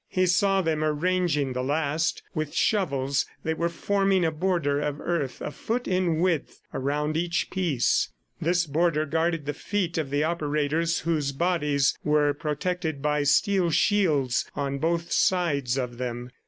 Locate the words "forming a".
3.69-4.31